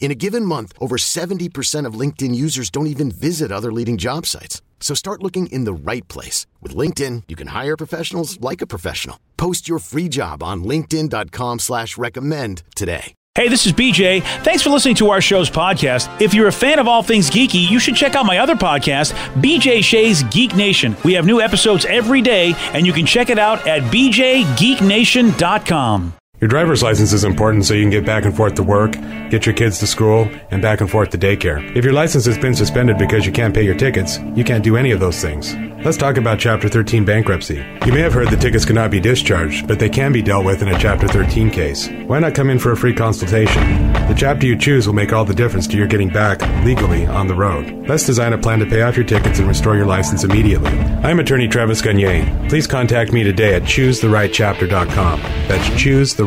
[0.00, 4.24] In a given month, over 70% of LinkedIn users don't even visit other leading job
[4.24, 4.62] sites.
[4.80, 6.46] So start looking in the right place.
[6.62, 9.20] With LinkedIn, you can hire professionals like a professional.
[9.36, 13.12] Post your free job on linkedin.com slash recommend today.
[13.34, 14.22] Hey, this is BJ.
[14.42, 16.20] Thanks for listening to our show's podcast.
[16.20, 19.12] If you're a fan of all things geeky, you should check out my other podcast,
[19.40, 20.96] BJ Shea's Geek Nation.
[21.04, 26.17] We have new episodes every day, and you can check it out at bjgeeknation.com.
[26.40, 28.92] Your driver's license is important so you can get back and forth to work,
[29.28, 31.76] get your kids to school, and back and forth to daycare.
[31.76, 34.76] If your license has been suspended because you can't pay your tickets, you can't do
[34.76, 35.56] any of those things.
[35.84, 37.64] Let's talk about Chapter 13 bankruptcy.
[37.86, 40.62] You may have heard that tickets cannot be discharged, but they can be dealt with
[40.62, 41.88] in a Chapter 13 case.
[42.06, 43.92] Why not come in for a free consultation?
[44.08, 47.26] The chapter you choose will make all the difference to your getting back, legally, on
[47.28, 47.86] the road.
[47.88, 50.70] Let's design a plan to pay off your tickets and restore your license immediately.
[50.70, 52.48] I'm attorney Travis Gagne.
[52.48, 55.20] Please contact me today at choosetherightchapter.com.
[55.20, 55.68] That's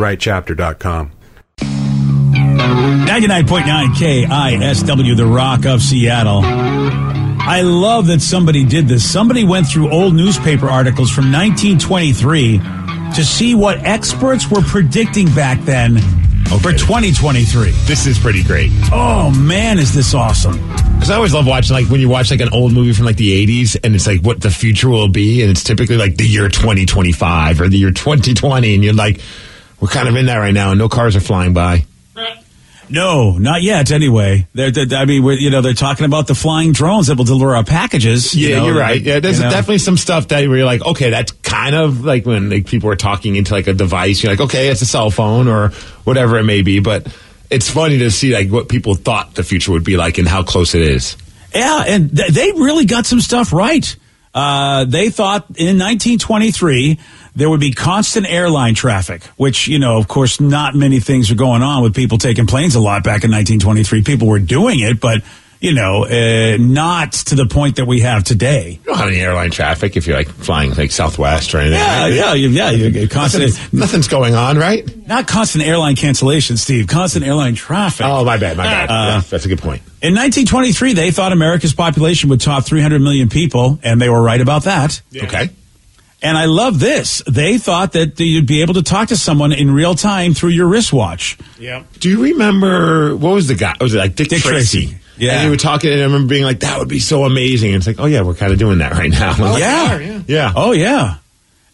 [0.02, 1.12] choosetherightchapter.com.
[3.06, 6.42] 99.9 KISW, The Rock of Seattle.
[6.44, 9.10] I love that somebody did this.
[9.10, 12.60] Somebody went through old newspaper articles from 1923
[13.16, 15.98] to see what experts were predicting back then
[16.62, 17.72] for 2023.
[17.86, 18.72] This is pretty great.
[18.92, 20.58] Oh man, is this awesome!
[20.94, 23.16] Because I always love watching, like, when you watch, like, an old movie from, like,
[23.16, 26.28] the 80s, and it's, like, what the future will be, and it's typically, like, the
[26.28, 29.20] year 2025 or the year 2020, and you're like,
[29.81, 31.86] we're kind of in that right now, and no cars are flying by.
[32.89, 33.89] No, not yet.
[33.89, 37.17] Anyway, they're, they're, I mean, we're, you know, they're talking about the flying drones that
[37.17, 38.36] will deliver our packages.
[38.36, 38.97] you Yeah, know, you're right.
[38.97, 39.49] like, Yeah, there's you know.
[39.49, 42.89] definitely some stuff that where you're like, okay, that's kind of like when like people
[42.89, 44.21] are talking into like a device.
[44.21, 45.69] You're like, okay, it's a cell phone or
[46.03, 46.80] whatever it may be.
[46.81, 47.08] But
[47.49, 50.43] it's funny to see like what people thought the future would be like and how
[50.43, 51.15] close it is.
[51.55, 53.95] Yeah, and th- they really got some stuff right.
[54.33, 56.99] Uh, they thought in 1923
[57.36, 61.36] there would be constant airline traffic, which, you know, of course, not many things are
[61.36, 64.03] going on with people taking planes a lot back in 1923.
[64.03, 65.21] People were doing it, but,
[65.61, 68.72] you know, uh, not to the point that we have today.
[68.72, 71.80] You don't have any airline traffic if you're like flying like Southwest or anything.
[71.80, 72.14] Yeah, right?
[72.14, 72.72] yeah, you- yeah.
[72.72, 75.08] You constant, Nothing's, nothing's going on, right?
[75.08, 76.88] not constant airline cancellation, Steve.
[76.88, 78.05] Constant airline traffic.
[78.05, 78.89] Oh, my bad, my bad.
[78.89, 79.82] Yeah, that's a good point.
[80.02, 84.42] In 1923, they thought America's population would top 300 million people, and they were right
[84.42, 85.02] about that.
[85.16, 85.49] Okay.
[86.23, 87.22] And I love this.
[87.28, 90.67] They thought that you'd be able to talk to someone in real time through your
[90.67, 91.36] wristwatch.
[91.60, 91.83] Yeah.
[91.99, 93.76] Do you remember what was the guy?
[93.82, 94.88] Was it like Dick, Dick Tracy?
[94.88, 94.98] Tracy.
[95.21, 95.33] Yeah.
[95.33, 97.77] And you were talking, and I remember being like, "That would be so amazing." And
[97.77, 100.21] it's like, "Oh yeah, we're kind of doing that right now." yeah.
[100.27, 100.54] yeah.
[100.55, 101.17] Oh, yeah.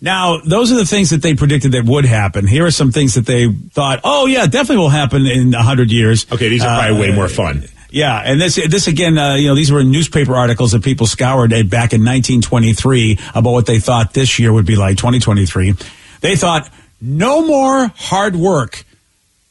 [0.01, 2.45] Now, those are the things that they predicted that would happen.
[2.45, 6.27] Here are some things that they thought, oh, yeah, definitely will happen in 100 years.
[6.31, 7.63] Okay, these are probably way more fun.
[7.89, 11.51] Yeah, and this this again, uh, you know, these were newspaper articles that people scoured
[11.51, 15.73] back in 1923 about what they thought this year would be like 2023.
[16.19, 16.69] They thought
[16.99, 18.83] no more hard work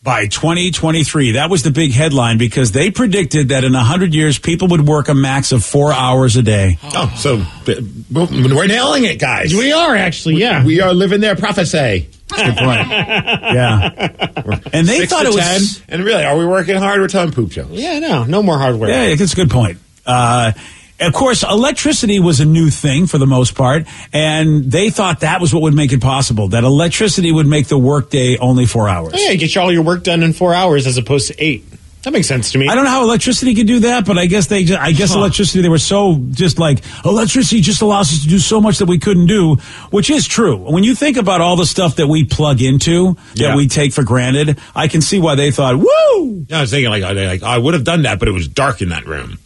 [0.07, 1.33] by 2023.
[1.33, 5.09] That was the big headline because they predicted that in 100 years people would work
[5.09, 6.79] a max of 4 hours a day.
[6.85, 9.53] Oh, so we're nailing it, guys.
[9.53, 10.65] We are actually, yeah.
[10.65, 12.09] We are living their prophecy.
[12.29, 12.89] That's Good point.
[12.89, 14.63] yeah.
[14.73, 15.85] And they Six thought to it was 10.
[15.89, 17.01] And really, are we working hard?
[17.01, 17.71] We're telling poop jokes.
[17.73, 18.91] yeah, no, no more hardware.
[18.91, 19.79] Yeah, it's a good point.
[20.07, 20.53] Uh,
[21.01, 25.41] of course, electricity was a new thing for the most part, and they thought that
[25.41, 26.49] was what would make it possible.
[26.49, 29.13] That electricity would make the workday only four hours.
[29.15, 31.65] Oh, yeah, you get all your work done in four hours as opposed to eight.
[32.03, 32.69] That makes sense to me.
[32.69, 35.13] I don't know how electricity could do that, but I guess they, ju- I guess
[35.13, 38.87] electricity, they were so just like, electricity just allows us to do so much that
[38.87, 39.57] we couldn't do,
[39.91, 40.57] which is true.
[40.57, 43.57] When you think about all the stuff that we plug into, that Yeah.
[43.57, 46.47] we take for granted, I can see why they thought, woo!
[46.53, 48.91] I was thinking like, like I would have done that, but it was dark in
[48.91, 49.39] that room,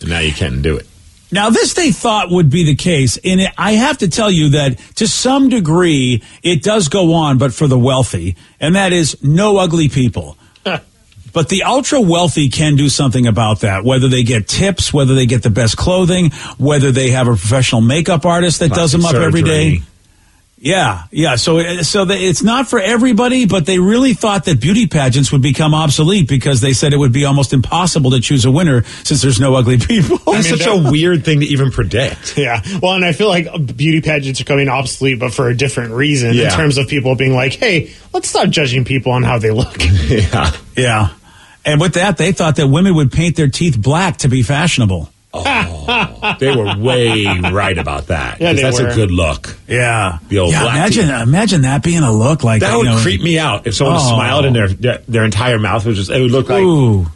[0.00, 0.86] and now you can't do it.
[1.32, 4.78] Now, this they thought would be the case, and I have to tell you that
[4.96, 9.58] to some degree it does go on, but for the wealthy, and that is no
[9.58, 10.36] ugly people.
[11.32, 15.26] But the ultra wealthy can do something about that, whether they get tips, whether they
[15.26, 19.12] get the best clothing, whether they have a professional makeup artist that does them up
[19.12, 19.82] Plastic every day.
[20.60, 20.70] Surgery.
[20.72, 21.36] Yeah, yeah.
[21.36, 25.32] So, uh, so the, it's not for everybody, but they really thought that beauty pageants
[25.32, 28.82] would become obsolete because they said it would be almost impossible to choose a winner
[29.04, 30.18] since there's no ugly people.
[30.18, 32.36] That's mean, such that- a weird thing to even predict.
[32.40, 32.62] Yeah.
[32.80, 36.32] Well, and I feel like beauty pageants are coming obsolete, but for a different reason
[36.34, 36.44] Yeah.
[36.44, 39.76] in terms of people being like, hey, let's stop judging people on how they look.
[40.08, 40.50] yeah.
[40.76, 41.08] yeah.
[41.64, 45.10] And with that, they thought that women would paint their teeth black to be fashionable.
[45.32, 48.40] Oh, they were way right about that.
[48.40, 48.88] Yeah, 'Cause they that's were.
[48.88, 49.56] a good look.
[49.68, 50.18] Yeah.
[50.28, 51.22] The old yeah, black imagine, teeth.
[51.22, 53.96] imagine that being a look like That you would know, creep me out if someone
[53.96, 54.14] Oh.
[54.14, 56.10] smiled and their, their their entire mouth was just.
[56.10, 56.62] It would look like.
[56.62, 57.06] Ooh.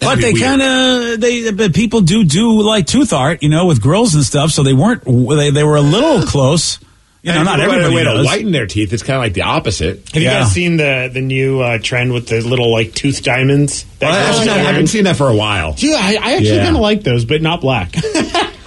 [0.00, 3.80] But they kind of they but people do do like tooth art, you know, with
[3.80, 4.50] grills and stuff.
[4.50, 6.80] So they weren't they they were a little close.
[7.22, 8.26] You know, And not if you go everybody way to does.
[8.26, 8.92] whiten their teeth.
[8.92, 10.08] It's kind of like the opposite.
[10.12, 10.40] Have you Yeah.
[10.40, 13.84] guys seen the the new uh, trend with the little like tooth diamonds?
[14.00, 15.74] that I, actually, I haven't seen that for a while.
[15.78, 16.64] Yeah, I, I actually Yeah.
[16.64, 17.94] kind of like those, but not black.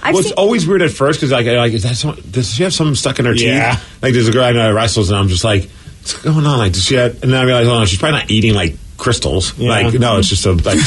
[0.02, 2.54] I've well, it's seen, always weird at first because like, like is that some, does
[2.54, 3.72] she have something stuck in her Yeah.
[3.74, 4.02] teeth?
[4.02, 5.68] Like there's a girl I know that wrestles and I'm just like,
[6.00, 6.58] what's going on?
[6.58, 6.94] Like does she?
[6.94, 9.56] Have, and then I realize, oh no, she's probably not eating like crystals.
[9.58, 9.70] Yeah.
[9.70, 10.52] Like no, it's just a.
[10.52, 10.78] Like,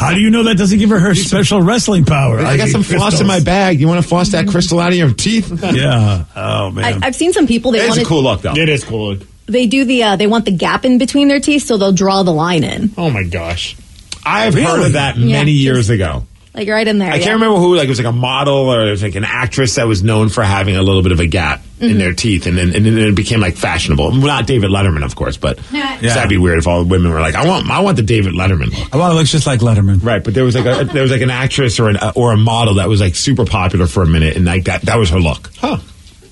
[0.00, 2.40] How do you know that doesn't give her her special wrestling power?
[2.40, 3.80] I got some floss in my bag.
[3.80, 5.50] You want to floss that crystal out of your teeth?
[5.62, 6.24] Yeah.
[6.36, 7.02] Oh man.
[7.02, 8.54] I, I've seen some people they It's want a cool look though.
[8.54, 9.14] it is cool.
[9.14, 9.26] look.
[9.46, 12.22] they do the uh, they want the gap in between their teeth, so they'll draw
[12.22, 13.76] the line in, Oh my gosh.
[14.24, 16.26] I've heard of that Yeah, many years just- ago.
[16.58, 17.10] Like right in there.
[17.10, 17.22] I yeah.
[17.22, 17.76] can't remember who.
[17.76, 20.28] Like it was like a model or it was like an actress that was known
[20.28, 21.98] for having a little bit of a gap in mm-hmm.
[21.98, 24.12] their teeth, and then and then it became like fashionable.
[24.12, 25.96] Not David Letterman, of course, but Yeah.
[26.00, 28.34] that'd be weird if all the women were like, I want, I want the David
[28.34, 28.94] Letterman look.
[28.94, 30.02] I want to look just like Letterman.
[30.02, 32.36] Right, but there was like a there was like an actress or an or a
[32.36, 35.20] model that was like super popular for a minute, and like that that was her
[35.20, 35.50] look.
[35.58, 35.78] Huh.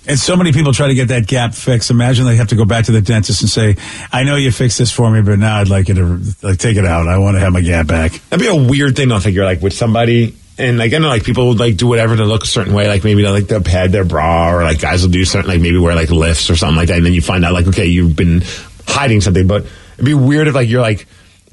[0.09, 1.91] And so many people try to get that gap fixed.
[1.91, 3.77] Imagine they have to go back to the dentist and say,
[4.13, 6.77] "I know you fixed this for me, but now I'd like you to like take
[6.77, 7.09] it out.
[7.09, 9.63] I want to have my gap back." That'd be a weird thing to figure like
[9.63, 10.37] with somebody.
[10.59, 12.89] And like I know like people would like do whatever to look a certain way,
[12.89, 15.61] like maybe they'll like they'll pad their bra or like guys will do certain like
[15.61, 17.87] maybe wear like lifts or something like that, and then you find out like okay
[17.87, 18.43] you've been
[18.87, 21.07] hiding something, but it'd be weird if like you're like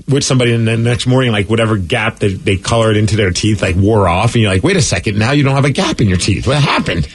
[0.07, 3.31] with somebody and then the next morning like whatever gap that they colored into their
[3.31, 5.71] teeth like wore off, and you're like wait a second now you don't have a
[5.71, 7.07] gap in your teeth, what happened?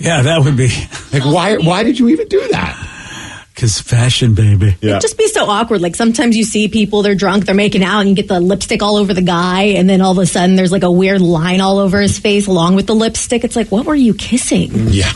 [0.00, 0.68] Yeah, that would be
[1.12, 2.90] Like why why did you even do that?
[3.54, 4.74] because fashion, baby.
[4.80, 4.90] Yeah.
[4.92, 5.80] It'd just be so awkward.
[5.80, 8.82] Like sometimes you see people, they're drunk, they're making out, and you get the lipstick
[8.82, 11.60] all over the guy, and then all of a sudden there's like a weird line
[11.60, 13.44] all over his face along with the lipstick.
[13.44, 14.70] It's like, what were you kissing?
[14.88, 15.12] Yeah.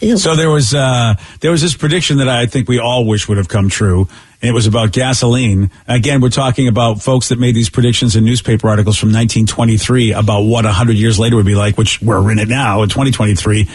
[0.00, 0.16] Ew.
[0.16, 3.36] So there was uh, there was this prediction that I think we all wish would
[3.36, 4.08] have come true,
[4.40, 5.70] and it was about gasoline.
[5.88, 10.42] Again, we're talking about folks that made these predictions in newspaper articles from 1923 about
[10.42, 13.68] what 100 years later would be like, which we're in it now in 2023.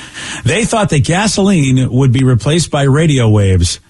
[0.45, 3.81] They thought that gasoline would be replaced by radio waves.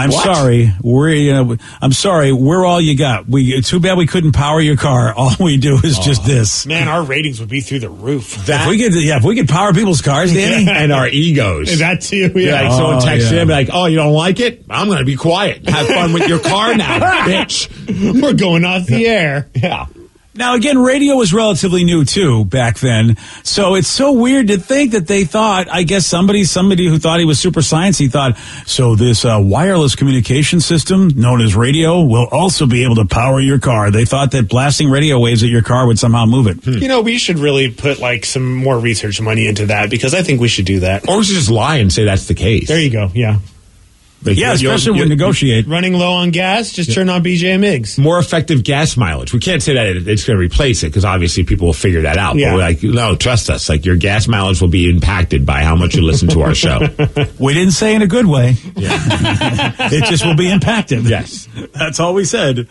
[0.00, 0.24] I'm What?
[0.24, 0.72] sorry.
[0.82, 2.32] We're you uh, know, I'm sorry.
[2.32, 3.28] We're all you got.
[3.28, 5.12] We too bad we couldn't power your car.
[5.20, 6.26] All we do is just oh.
[6.26, 6.66] this.
[6.66, 8.48] Man, our ratings would be through the roof.
[8.48, 10.68] if we could, yeah, if we could power people's cars, Danny.
[10.70, 11.78] and our egos.
[11.80, 12.32] that too.
[12.34, 12.60] Yeah, Yeah.
[12.62, 13.40] like someone Oh, texts yeah.
[13.40, 14.64] you, be like, "Oh, you don't like it?
[14.70, 15.68] I'm going to be quiet.
[15.68, 17.68] Have fun with your car now, bitch."
[18.22, 19.48] We're going off the air.
[19.54, 19.86] Yeah,
[20.32, 24.92] Now, again, radio was relatively new too back then, so it's so weird to think
[24.92, 25.68] that they thought.
[25.68, 28.94] I guess somebody, somebody who thought he was super sciencey, thought so.
[28.94, 33.58] This uh, wireless communication system known as radio will also be able to power your
[33.58, 33.90] car.
[33.90, 36.64] They thought that blasting radio waves at your car would somehow move it.
[36.64, 40.22] You know, we should really put like some more research money into that because I
[40.22, 41.08] think we should do that.
[41.08, 42.68] or we should just lie and say that's the case.
[42.68, 43.10] There you go.
[43.14, 43.38] Yeah.
[44.22, 45.66] Like, Yeah, you'll- especially when you'll- we negotiate.
[45.66, 47.96] Running low on gas, just turn on BJ Migs.
[47.98, 49.32] more effective gas mileage.
[49.32, 52.02] We can't say that it- it's going to replace it because obviously people will figure
[52.02, 52.36] that out.
[52.36, 52.50] Yeah.
[52.50, 53.68] But we're like, no, trust us.
[53.70, 56.80] Like your gas mileage will be impacted by how much you listen to our show.
[57.38, 58.56] We didn't say in a good way.
[58.76, 61.04] it just will be impacted.
[61.08, 61.48] Yes.
[61.74, 62.68] That's all we said.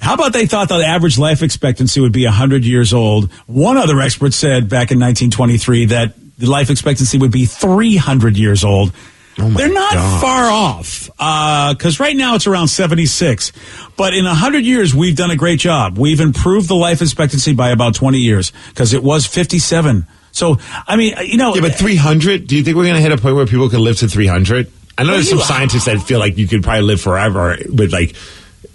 [0.00, 3.32] How about they thought the average life expectancy would be 100 years old?
[3.46, 8.62] One other expert said back in 1923 that the life expectancy would be 300 years
[8.64, 8.92] old.
[9.40, 10.20] Oh They're not gosh.
[10.20, 13.52] far off uh, because right now it's around 76.
[13.96, 15.96] But in 100 years, we've done a great job.
[15.98, 20.06] We've improved the life expectancy by about 20 years because it was 57.
[20.32, 21.54] So, I mean, uh, you know.
[21.54, 23.68] Yeah, but uh, 300, do you think we're going to hit a point where people
[23.68, 24.70] can live to 300?
[24.96, 28.16] I know there's some scientists that feel like you could probably live forever with like,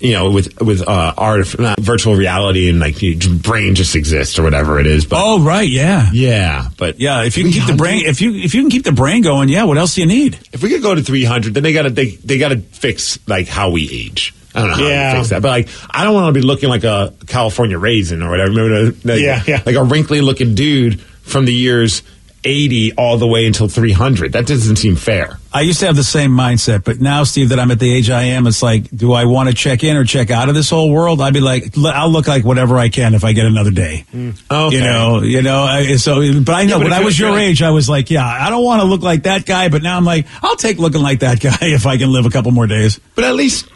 [0.03, 4.37] you know, with with uh, art, not virtual reality and like your brain just exists
[4.37, 5.05] or whatever it is.
[5.05, 5.67] But oh, right.
[5.67, 6.09] Yeah.
[6.13, 8.83] yeah, but Yeah, if you can keep the brain, if you if you can keep
[8.83, 9.63] the brain going, yeah.
[9.63, 10.37] What else do you need?
[10.51, 13.17] if we could go to 300, then they got to they they got to fix
[13.27, 14.35] like how we age.
[14.53, 15.13] I don't know how Yeah.
[15.13, 18.21] to fix that, but like I don't want to be looking like a California raisin
[18.21, 18.51] or whatever.
[18.51, 19.63] Remember, like, Yeah, yeah.
[19.65, 22.03] like a wrinkly looking dude from the years
[22.43, 24.33] 80 all the way until 300.
[24.33, 25.39] That doesn't seem fair.
[25.53, 28.09] I used to have the same mindset, but now, Steve, that I'm at the age
[28.09, 30.69] I am, it's like, do I want to check in or check out of this
[30.69, 31.21] whole world?
[31.21, 34.05] I'd be like, I'll look like whatever I can if I get another day.
[34.13, 34.41] Mm.
[34.49, 34.75] Okay.
[34.75, 35.61] You know, you know.
[35.63, 38.25] I, so, but I know but when I was your age, I was like, yeah,
[38.25, 41.01] I don't want to look like that guy, but now I'm like, I'll take looking
[41.01, 42.99] like that guy if I can live a couple more days.
[43.13, 43.67] But at least,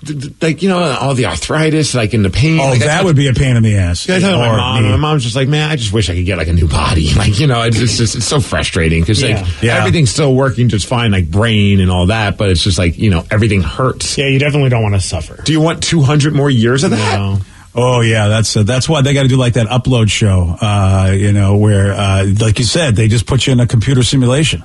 [0.41, 2.59] like you know, all the arthritis, like in the pain.
[2.59, 4.07] Oh, like, that would be a pain in the ass.
[4.07, 4.83] Yeah, I to my mom.
[4.83, 4.89] me.
[4.89, 7.09] My mom's just like, man, I just wish I could get like a new body.
[7.17, 9.41] Like, you know, it's just it's, it's so frustrating because Yeah.
[9.41, 9.77] like Yeah.
[9.77, 13.09] everything's still working just fine, like brain and all that, but it's just like you
[13.09, 14.17] know everything hurts.
[14.17, 15.41] Yeah, you definitely don't want to suffer.
[15.43, 17.17] Do you want two hundred more years of that?
[17.19, 17.37] No.
[17.75, 20.55] Oh yeah, that's uh, that's why they got to do like that upload show.
[20.59, 24.01] Uh, you know, where uh, like you said, they just put you in a computer
[24.01, 24.63] simulation.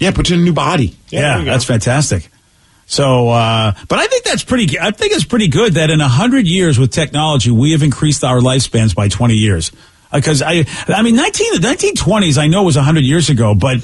[0.00, 0.96] Yeah, put you in a new body.
[1.08, 1.50] Yeah, Yeah, there you go.
[1.50, 2.28] that's fantastic.
[2.86, 4.78] So, uh, but I think that's pretty.
[4.78, 8.24] I think it's pretty good that in a hundred years with technology, we have increased
[8.24, 9.70] our lifespans by twenty years.
[10.12, 13.78] Because I, I mean, 19, the 1920s, I know it was hundred years ago, but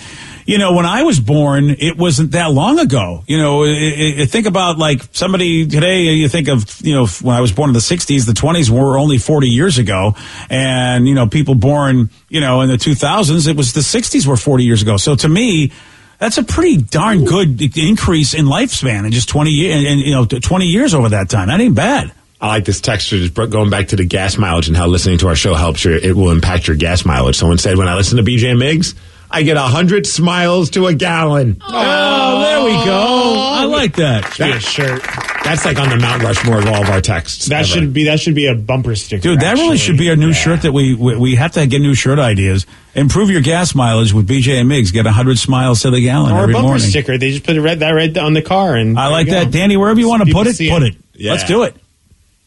[0.46, 3.24] you know, when I was born, it wasn't that long ago.
[3.26, 6.02] You know, i i think about like somebody today.
[6.02, 8.98] You think of you know when I was born in the 60s, the 20s were
[8.98, 10.14] only 40 years ago,
[10.48, 14.36] and you know, people born you know in the 2000s, it was the 60s were
[14.36, 14.96] 40 years ago.
[14.96, 15.72] So to me.
[16.18, 20.26] That's a pretty darn good increase in lifespan in just 20 years, and, you know,
[20.26, 21.48] 20 years over that time.
[21.48, 22.12] That ain't bad.
[22.40, 25.28] I like this texture just going back to the gas mileage and how listening to
[25.28, 27.36] our show helps your it will impact your gas mileage.
[27.36, 28.94] Someone said when I listen to BJ Migs,
[29.30, 31.60] I get a hundred smiles to a gallon.
[31.66, 33.34] Oh, there we go.
[33.38, 34.36] I like that.
[34.36, 35.02] Be a shirt.
[35.44, 37.46] That's like on the Mount Rushmore of all of our texts.
[37.46, 37.66] That ever.
[37.68, 39.22] should be that should be a bumper sticker.
[39.22, 40.32] Dude, that really should be a new Yeah.
[40.34, 42.66] shirt that we, we we have to get new shirt ideas.
[42.94, 44.92] Improve your gas mileage with BJ and Migs.
[44.92, 46.82] Get 100 smiles to the gallon or a bumper morning.
[46.86, 47.16] sticker.
[47.16, 49.50] They just put it red that right on the car, and I like that.
[49.50, 50.96] Danny, wherever you want to put it, see put it.
[51.14, 51.32] Yeah.
[51.32, 51.76] Let's do it.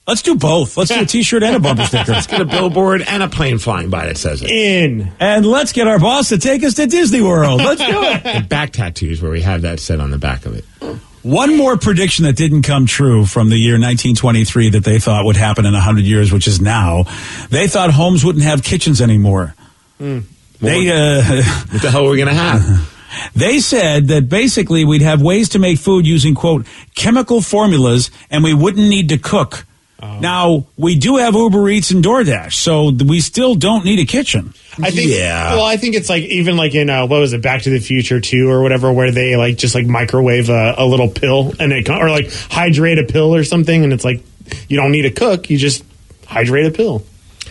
[0.06, 0.76] Let's do both.
[0.76, 2.12] Let's do a t-shirt and a bumper sticker.
[2.12, 4.50] Let's get a billboard and a plane flying by that says it.
[4.50, 5.12] in.
[5.20, 7.60] And let's get our boss to take us to Disney World.
[7.62, 8.26] Let's do it.
[8.26, 10.66] And back tattoos where we have that said on the back of it.
[11.22, 15.38] One more prediction that didn't come true from the year 1923 that they thought would
[15.38, 17.06] happen in 100 years, which is now.
[17.50, 19.56] They thought homes wouldn't have kitchens anymore.
[20.00, 21.24] They, uh,
[21.72, 22.90] What the hell are we gonna have?
[23.36, 28.44] they said that basically we'd have ways to make food using, quote, chemical formulas and
[28.44, 29.66] we wouldn't need to cook.
[30.04, 34.54] Now, we do have Uber Eats and DoorDash, so we still don't need a kitchen.
[34.82, 35.12] I think.
[35.12, 35.56] Yeah.
[35.56, 37.80] Well, I think it's like even like in uh, what was it, Back to the
[37.80, 41.72] Future two or whatever, where they like just like microwave a, a little pill and
[41.72, 44.24] it co- or like hydrate a pill or something, and it's like
[44.68, 45.84] you don't need to cook, you just
[46.26, 47.04] hydrate a pill.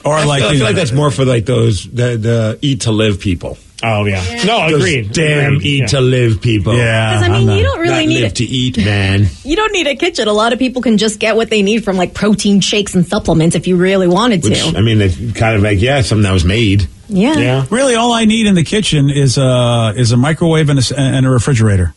[0.05, 2.59] Or I like, feel, I you feel like that's more for like those the the
[2.61, 3.57] eat to live people.
[3.85, 5.13] Oh yeah, no, Those agreed.
[5.13, 5.67] damn Agreed.
[5.67, 5.87] eat Yeah.
[5.87, 6.77] to live people.
[6.77, 7.11] yeah.
[7.19, 8.37] Because I I'm mean, you don't really need live it.
[8.37, 9.27] to eat, man.
[9.45, 10.29] You don't need a kitchen.
[10.29, 13.05] A lot of people can just get what they need from like protein shakes and
[13.07, 14.75] supplements if you really wanted to.
[14.77, 16.87] I mean, it's kind of like yeah, something that was made.
[17.09, 17.37] yeah.
[17.39, 17.67] Yeah.
[17.71, 20.93] Really, all I need in the kitchen is a is a microwave and a, s-
[20.93, 21.93] and a refrigerator.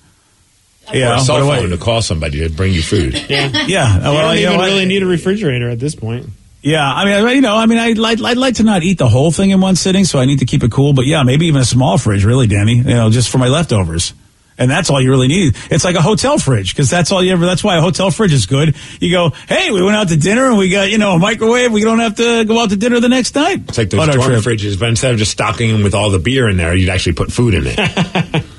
[0.88, 2.82] Yeah, or Yeah, a cell what do I- phone to call somebody to bring you
[2.82, 3.14] food.
[3.30, 3.50] Yeah.
[3.68, 3.96] yeah.
[3.96, 4.66] You don't you even know what?
[4.66, 6.28] really need a refrigerator at this point.
[6.66, 9.08] Yeah, I mean, you know, I mean, I'd, like I'd like to not eat the
[9.08, 10.94] whole thing in one sitting, so I need to keep it cool.
[10.94, 12.78] But yeah, maybe even a small fridge, really, Danny.
[12.78, 14.16] You know, just for my leftovers,
[14.58, 15.56] and that's all you really need.
[15.70, 17.46] It's like a hotel fridge because that's all you ever.
[17.46, 18.76] That's why a hotel fridge is good.
[19.00, 21.72] You go, hey, we went out to dinner and we got you know a microwave.
[21.72, 23.62] We don't have to go out to dinner the next night.
[23.68, 26.50] It's like those dorm fridges, but instead of just stocking them with all the beer
[26.50, 28.44] in there, you'd actually put food in it.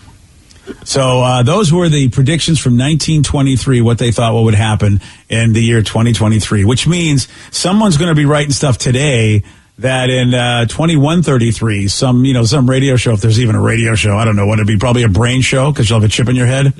[0.84, 5.52] So uh, those were the predictions from 1923, what they thought what would happen in
[5.52, 9.42] the year 2023, which means someone's going to be writing stuff today
[9.78, 13.94] that in uh, 2133, some you know some radio show, if there's even a radio
[13.94, 16.10] show, I don't know what it'd be, probably a brain show because you'll have a
[16.10, 16.72] chip in your head.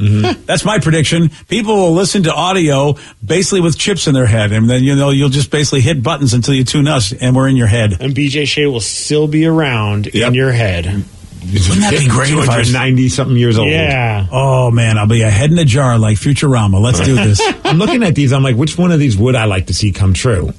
[0.47, 1.29] That's my prediction.
[1.49, 5.11] People will listen to audio basically with chips in their head, and then you know
[5.11, 8.01] you'll just basically hit buttons until you tune us, and we're in your head.
[8.01, 10.29] And BJ Shea will still be around Yep.
[10.29, 11.05] in your head.
[11.53, 13.69] Wouldn't that be great if I was- 290 something years old.
[13.69, 14.27] Yeah.
[14.31, 16.81] Oh man, I'll be a head in a jar like Futurama.
[16.81, 17.41] Let's do this.
[17.65, 18.33] I'm looking at these.
[18.33, 20.53] I'm like, which one of these would I like to see come true?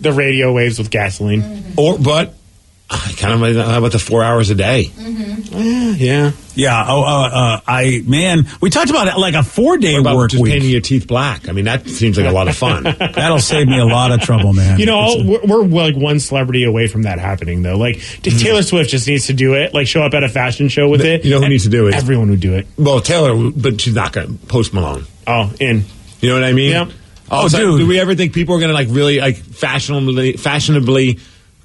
[0.00, 1.74] The radio waves with gasoline.
[1.76, 2.34] Or, but
[2.88, 4.92] I kind of like, how about the four hours a day?
[4.94, 6.32] Yeah.
[6.54, 6.84] Yeah.
[6.88, 10.16] Oh, uh, uh, I man, we talked about it like a four day What about
[10.16, 11.48] work just painting your teeth black?
[11.48, 12.82] I mean, that seems like a lot of fun.
[12.98, 14.78] That'll save me a lot of trouble, man.
[14.78, 17.76] You know, It's all, we're, we're like one celebrity away from that happening, though.
[17.76, 18.38] Like Mm-hmm.
[18.38, 19.74] Taylor Swift just needs to do it.
[19.74, 21.24] Like show up at a fashion show with it.
[21.24, 21.94] you know who needs to do it?
[21.94, 22.66] Everyone would do it.
[22.78, 24.46] well, Taylor, but she's not going to.
[24.46, 25.04] Post Malone.
[25.26, 25.84] Oh, in.
[26.20, 26.70] You know what I mean?
[26.70, 26.84] Yeah.
[27.30, 27.80] Oh, Oh, dude.
[27.80, 31.18] Do we ever think people are going to like really like fashionably, fashionably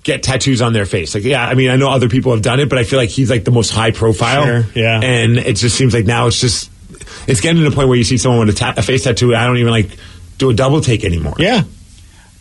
[0.03, 1.13] get tattoos on their face?
[1.15, 3.09] Like, yeah, I mean, I know other people have done it, but I feel like
[3.09, 4.45] he's like the most high profile.
[4.45, 4.99] Sure, yeah.
[5.01, 6.69] And it just seems like now it's just
[7.27, 9.35] it's getting to the point where you see someone with a, ta- a face tattoo.
[9.35, 9.89] I don't even like
[10.37, 11.35] do a double take anymore.
[11.37, 11.63] Yeah.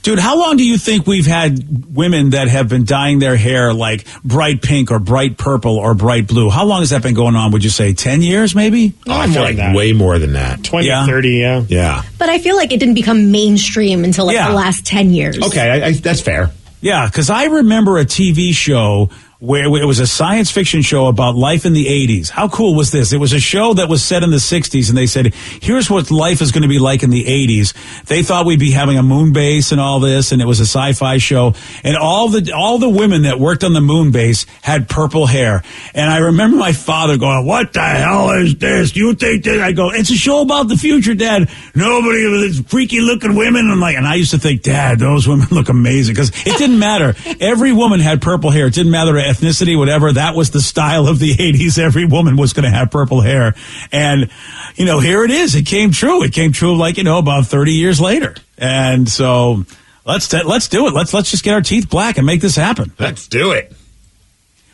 [0.03, 3.75] Dude, how long do you think we've had women that have been dyeing their hair
[3.75, 6.49] like bright pink or bright purple or bright blue?
[6.49, 7.53] How long has that been going on?
[7.53, 8.95] Would you say 10 years maybe?
[9.07, 9.77] Oh, I feel like that.
[9.77, 10.65] way more than that.
[10.65, 11.05] 20, Yeah.
[11.05, 11.65] 30, yeah.
[11.69, 12.03] Yeah.
[12.17, 14.49] But I feel like it didn't become mainstream until like Yeah.
[14.49, 15.39] the last 10 years.
[15.39, 16.51] Okay, I, I, that's fair.
[16.81, 19.11] Yeah, because I remember a TV show
[19.41, 22.29] where it was a science fiction show about life in the 80s.
[22.29, 23.13] How cool was this?
[23.13, 26.11] It was a show that was set in the 60s, and they said, here's what
[26.11, 28.05] life is going to be like in the 80s.
[28.05, 30.67] They thought we'd be having a moon base and all this, and it was a
[30.67, 31.55] sci-fi show.
[31.83, 35.63] And all the all the women that worked on the moon base had purple hair.
[35.95, 38.95] And I remember my father going, "What the hell is this?
[38.95, 41.49] You think that?" I go, "It's a show about the future, Dad.
[41.75, 45.27] Nobody with these freaky looking women." And like, and I used to think, Dad, those
[45.27, 47.15] women look amazing because it didn't matter.
[47.41, 48.67] Every woman had purple hair.
[48.67, 50.13] It didn't matter ethnicity, whatever.
[50.13, 51.79] That was the style of the '80s.
[51.79, 53.55] Every woman was going to have purple hair,
[53.93, 54.31] and
[54.77, 55.55] you know, here it is.
[55.55, 56.23] It came true.
[56.23, 58.35] It came true, like you know, about 30 years later.
[58.59, 59.65] And so
[60.05, 60.95] let's t- let's do it.
[60.95, 62.93] Let's let's just get our teeth black and make this happen.
[62.99, 63.73] Let's do it.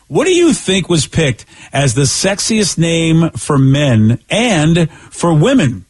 [0.07, 5.85] What do you think was picked as the sexiest name for men and for women?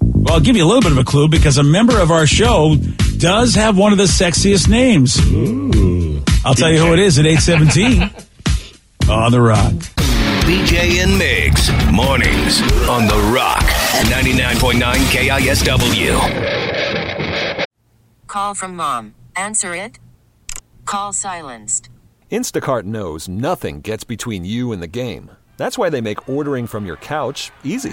[0.00, 2.26] Well, I'll give you a little bit of a clue because a member of our
[2.26, 2.76] show
[3.18, 5.18] does have one of the sexiest names.
[6.44, 8.02] I'll tell you who it is at 817
[9.10, 9.72] on the rock.
[10.44, 13.62] BJ and Migs, mornings on The Rock,
[14.08, 14.80] 99.9
[15.12, 16.16] KISW.
[18.26, 19.14] Call from mom.
[19.36, 19.98] Answer it.
[20.86, 21.90] Call silenced.
[22.32, 25.30] Instacart knows nothing gets between you and the game.
[25.58, 27.92] That's why they make ordering from your couch easy.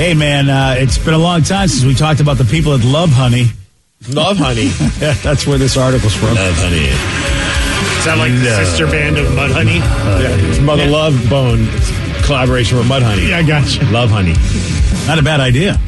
[0.00, 2.86] Hey, man, uh, it's been a long time since we talked about the people that
[2.86, 3.48] love honey.
[4.08, 4.68] Love honey.
[5.22, 6.36] That's where this article's from.
[6.36, 6.86] Love honey.
[7.98, 9.78] Is that like the sister band of Mudhoney?
[9.78, 13.28] Yeah, it's Mother Love Bone it's collaboration with Mudhoney.
[13.28, 13.84] Yeah, I gotcha.
[13.90, 14.32] Love honey.
[15.06, 15.78] Not a bad idea.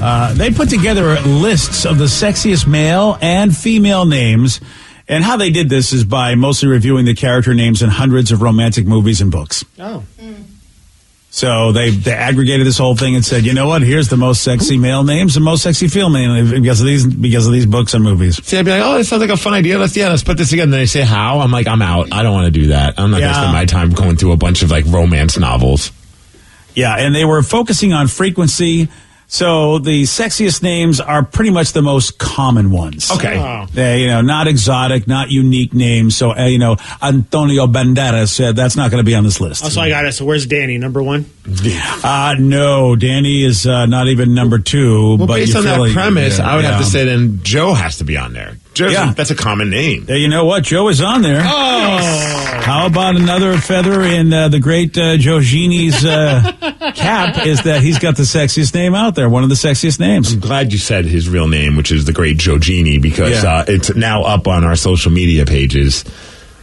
[0.00, 4.62] Uh, they put together lists of the sexiest male and female names.
[5.06, 8.40] And how they did this is by mostly reviewing the character names in hundreds of
[8.40, 9.66] romantic movies and books.
[9.78, 10.02] Oh.
[11.32, 13.82] So they, they aggregated this whole thing and said, you know what?
[13.82, 17.46] Here's the most sexy male names and most sexy female names because of these because
[17.46, 18.44] of these books and movies.
[18.44, 19.78] See, I'd be like, oh, this sounds like a fun idea.
[19.78, 20.64] Let's yeah, let's put this together.
[20.64, 21.38] And then they say how.
[21.38, 22.08] I'm like, I'm out.
[22.12, 22.94] I don't want to do that.
[22.98, 23.26] I'm not Yeah.
[23.26, 25.92] going to spend my time going through a bunch of like romance novels.
[26.74, 28.88] Yeah, and they were focusing on frequency.
[29.32, 33.12] So the sexiest names are pretty much the most common ones.
[33.12, 33.38] Okay.
[33.38, 33.64] Oh.
[33.72, 36.16] They, you know, not exotic, not unique names.
[36.16, 39.62] So, uh, you know, Antonio Banderas said that's not going to be on this list.
[39.62, 40.14] Also, I got it.
[40.14, 40.78] So where's Danny?
[40.78, 41.26] Number one?
[42.02, 45.16] Uh, no, Danny is uh, not even number two.
[45.16, 47.72] Well, but based on that like- premise, yeah, I would have to say then Joe
[47.72, 48.56] has to be on there.
[48.74, 49.12] Joe's Yeah.
[49.14, 50.06] that's a common name.
[50.08, 50.62] Yeah, you know what?
[50.64, 51.40] Joe is on there.
[51.44, 52.60] Oh.
[52.62, 56.52] How about another feather in uh, the great uh, Joe Genie's uh,
[56.94, 60.32] cap is that he's got the sexiest name out there, one of the sexiest names.
[60.32, 63.50] I'm glad you said his real name, which is the great Joe Genie, because Yeah.
[63.58, 66.04] uh, it's now up on our social media pages.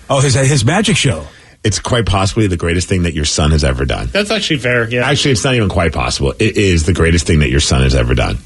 [0.10, 1.28] Oh, his, his magic show.
[1.63, 4.08] It's quite possibly the greatest thing that your son has ever done.
[4.13, 4.88] That's actually fair.
[4.89, 5.06] Yeah.
[5.10, 6.32] Actually, it's not even quite possible.
[6.39, 8.38] It is the greatest thing that your son has ever done.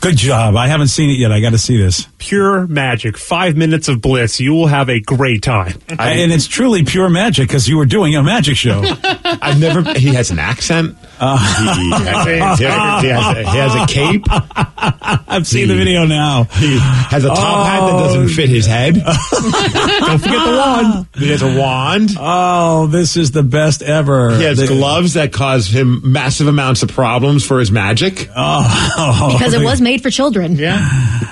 [0.00, 0.54] Good job.
[0.56, 1.32] I haven't seen it yet.
[1.32, 2.06] I got to see this.
[2.18, 3.16] pure magic.
[3.18, 4.38] Five minutes of bliss.
[4.38, 5.74] You will have a great time.
[5.88, 8.82] and it's truly pure magic because you were doing a magic show.
[9.24, 9.82] I've never.
[9.98, 10.96] He has an accent.
[11.20, 14.24] Uh, he, has a, he, has a, he has a- he has a cape.
[15.28, 16.44] I've seen the video now.
[16.44, 18.94] He has a top hat that doesn't fit his head.
[19.04, 21.06] Don't forget the wand.
[21.16, 22.10] He has a wand.
[22.18, 24.36] Oh, this is the best ever.
[24.36, 28.28] He has The- gloves that cause him massive amounts of problems for his magic.
[28.36, 30.56] Oh, because it was made for children.
[30.56, 30.78] Yeah.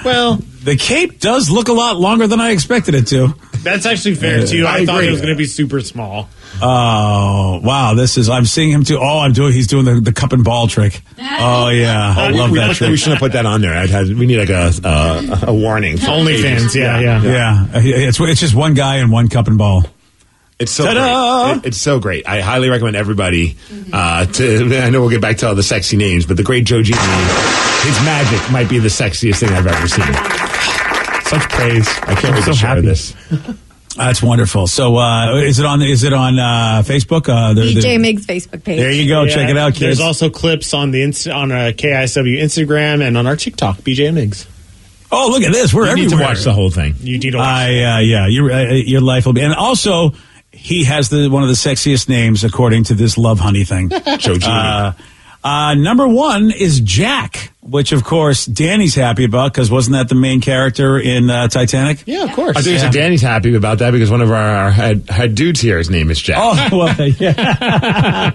[0.04, 3.34] Well, The cape does look a lot longer than I expected it to.
[3.62, 4.64] that's actually fair too.
[4.66, 5.08] I I, thought agree.
[5.08, 6.28] it was going to be super small.
[6.62, 7.92] Oh wow!
[7.94, 8.98] This is I'm seeing him too.
[8.98, 9.52] Oh, I'm doing.
[9.52, 11.02] He's doing the, the cup and ball trick.
[11.18, 12.90] Oh yeah, I love we, that put- trick.
[12.90, 13.74] we should have put that on there.
[13.76, 15.98] I'd had, we need like a uh, a warning.
[15.98, 17.22] OnlyFans, yeah, yeah.
[17.22, 19.84] yeah, it's it's just one guy and one cup and ball.
[20.58, 21.52] It's so Ta-da!
[21.52, 21.56] great.
[21.64, 22.26] It- it's so great.
[22.26, 23.56] I highly recommend everybody
[23.92, 24.78] uh, to.
[24.82, 26.98] I know we'll get back to all the sexy names, but the great Joe Genie,
[26.98, 30.06] his magic might be the sexiest thing I've ever seen.
[31.26, 31.88] Such praise.
[32.02, 32.80] I can't wait so to share happy.
[32.82, 33.14] this.
[33.96, 34.66] That's wonderful.
[34.66, 35.82] So uh, is it on?
[35.82, 37.28] Is it on uh, Facebook?
[37.28, 38.78] Uh, the- the- BJ Migs Facebook page.
[38.78, 39.24] there you go.
[39.24, 39.80] Yeah, Check it out, kids.
[39.80, 44.10] There's also clips on the inst- on a KISW Instagram and on our TikTok, BJ
[44.12, 44.46] Migs.
[45.12, 45.72] oh, look at this.
[45.74, 46.94] We're You need to watch the whole thing.
[47.00, 47.46] You need to watch.
[47.46, 50.12] I uh, yeah, your uh, your life will be, and also
[50.56, 53.88] he has the one of the sexiest names according to this love honey thing.
[54.18, 54.46] Joe Genie.
[54.46, 54.92] Uh,
[55.44, 60.16] uh, number one is Jack, which of course Danny's happy about because wasn't that the
[60.16, 62.02] main character in uh, Titanic?
[62.04, 62.56] yeah, of course.
[62.56, 65.60] I think so Danny's happy about that because one of our, our head, head dudes
[65.60, 66.38] here, his name is Jack.
[66.72, 68.30] Oh well, yeah.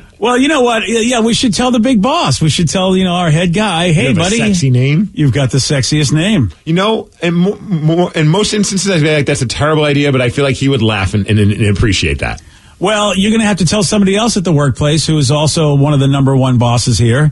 [0.21, 0.83] well, you know what?
[0.87, 2.39] Yeah, we should tell the big boss.
[2.41, 3.91] We should tell you know our head guy.
[3.91, 5.09] Hey, You have a buddy, sexy name.
[5.13, 6.51] you've got the sexiest name.
[6.63, 10.11] You know, in, mo- mo- in most instances, I feel like that's a terrible idea,
[10.11, 12.41] but I feel like he would laugh and, and, and appreciate that.
[12.79, 15.75] Well, you're going to have to tell somebody else at the workplace who is also
[15.75, 17.31] one of the number one bosses here.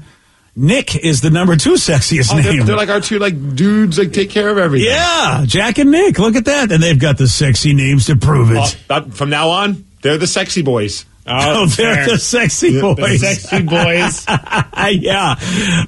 [0.55, 2.43] Nick is the number two sexiest Oh, name.
[2.43, 4.89] they're, they're like our two like dudes, like take care of everything.
[4.89, 6.19] yeah, Jack and Nick.
[6.19, 9.13] Look at that, and they've got the sexy names to prove it.
[9.13, 11.05] From now on, they're the sexy boys.
[11.29, 12.05] Oh, they're fair.
[12.07, 12.95] the sexy boys.
[12.95, 13.21] The boys.
[13.21, 14.25] sexy boys.
[15.01, 15.35] yeah.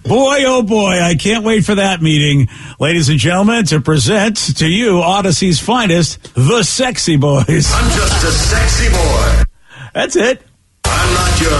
[0.04, 2.48] Boy, oh boy, I can't wait for that meeting.
[2.80, 7.72] Ladies and gentlemen, to present to you Audacy's finest, the sexy boys.
[7.74, 9.44] I'm just a sexy boy.
[9.94, 10.42] That's it.
[10.86, 11.52] I'm not your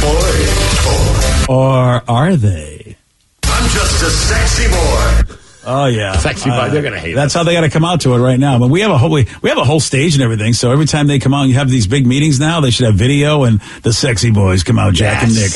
[0.00, 1.46] boy.
[1.48, 1.52] boy.
[1.52, 2.96] Or are they?
[3.42, 5.23] I'm just a sexy boy.
[5.66, 8.14] Oh yeah, Sexy boy, they're gonna hate That's how they got to come out to
[8.14, 8.58] it right now.
[8.58, 10.52] But we have a whole we, we have a whole stage and everything.
[10.52, 12.60] So every time they come out, you have these big meetings now.
[12.60, 15.50] They should have video and the sexy boys come out, Jack and Nick.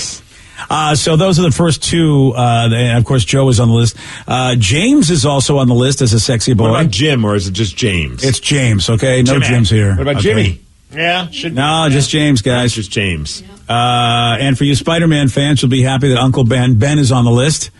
[0.70, 2.32] Uh, so those are the first two.
[2.36, 3.96] Uh, and of course, Joe is on the list.
[4.26, 6.70] Uh, James is also on the list as a sexy boy.
[6.70, 8.24] What about Jim, or is it just James?
[8.24, 8.90] It's James.
[8.90, 9.46] Okay, no Jimmy.
[9.46, 9.90] Jim's here.
[9.92, 10.22] What about Okay.
[10.22, 10.60] Jimmy?
[10.92, 12.72] Yeah, should No, just James, It's guys.
[12.72, 13.42] just James.
[13.68, 17.24] Uh, and for you Spider-Man fans, you'll be happy that Uncle Ben Ben is on
[17.26, 17.70] the list,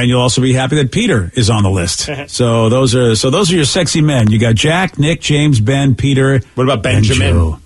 [0.00, 2.08] and you'll also be happy that Peter is on the list.
[2.28, 4.30] so those are so those are your sexy men.
[4.30, 6.40] You got Jack, Nick, James, Ben, Peter.
[6.54, 7.58] What about Benjamin?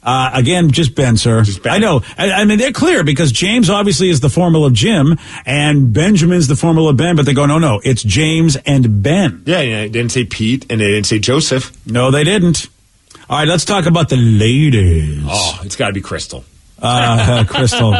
[0.00, 1.42] Uh, again, just Ben, sir.
[1.42, 1.72] Just Ben.
[1.74, 2.00] I know.
[2.16, 6.46] I, I mean, they're clear because James obviously is the formula of Jim, and Benjamin's
[6.46, 7.14] the formula of Ben.
[7.16, 9.42] But they go, no, no, it's James and Ben.
[9.44, 9.80] Yeah, yeah.
[9.82, 11.72] They didn't say Pete, and they didn't say Joseph.
[11.86, 12.68] No, they didn't.
[13.28, 15.22] All right, let's talk about the ladies.
[15.28, 16.42] Oh, it's got to be Crystal,
[16.80, 17.90] Uh, Crystal.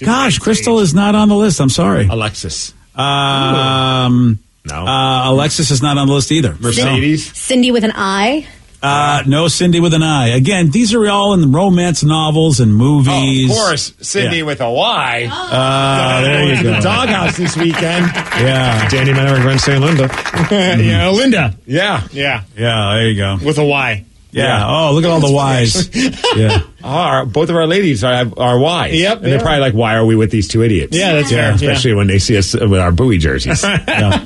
[0.00, 1.60] Gosh, Crystal is not on the list.
[1.60, 2.06] I'm sorry.
[2.06, 4.86] Alexis, Um, No.
[4.86, 6.54] Uh, Alexis is not on the list either.
[6.60, 7.34] Mercedes.
[7.36, 8.46] Cindy with an I.
[8.80, 10.28] Uh, no Cindy with an I.
[10.28, 13.50] Again, these are all in the romance novels and Oh, movies.
[13.50, 14.42] of course, Sydney Yeah.
[14.44, 15.28] with a Y.
[15.32, 16.80] Uh, there you to the go.
[16.82, 18.06] doghouse this weekend.
[18.14, 18.88] Yeah.
[18.88, 19.80] Danny Manower and St.
[19.82, 20.08] Linda.
[20.80, 21.54] yeah, Linda.
[21.66, 22.02] Yeah.
[22.12, 23.38] Yeah, Yeah, there you go.
[23.44, 24.04] with a Y.
[24.30, 24.64] Yeah.
[24.66, 25.90] Oh, look at all the Y's.
[26.36, 26.62] yeah.
[26.84, 28.94] Our, both of our ladies are, are Y's.
[28.94, 30.96] Yep, And they're probably like, why are we with these two idiots?
[30.96, 31.70] Yeah, that's Yeah, fair.
[31.70, 33.62] Especially when they see us with our Bowie jerseys.
[33.64, 34.24] yeah.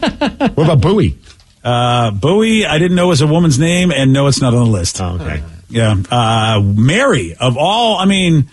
[0.54, 1.18] what about Bowie?
[1.64, 4.64] Uh, Bowie, I didn't know it was a woman's name, and no, it's not on
[4.66, 5.00] the list.
[5.00, 5.42] Oh, okay.
[5.70, 5.96] Yeah.
[6.10, 8.50] Uh, Mary, of all, I mean,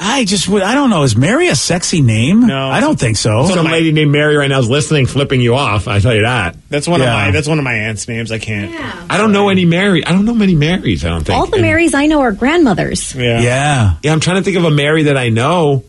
[0.00, 1.02] I just, would- I don't know.
[1.02, 2.46] Is Mary a sexy name?
[2.46, 2.68] No.
[2.68, 3.46] I don't think so.
[3.46, 5.88] Some lady named Mary right now is listening, flipping you off.
[5.88, 6.56] I tell you that.
[6.68, 7.06] That's one Yeah.
[7.06, 7.30] of my.
[7.32, 8.30] That's one of my aunt's names.
[8.30, 8.70] I can't.
[8.72, 9.06] Yeah.
[9.10, 10.04] I don't know any Mary.
[10.06, 11.04] I don't know many Marys.
[11.04, 11.36] I don't think.
[11.38, 13.14] All the And- Marys I know are grandmothers.
[13.14, 13.40] Yeah.
[13.40, 13.94] yeah.
[14.04, 15.82] Yeah, I'm trying to think of a Mary that I know.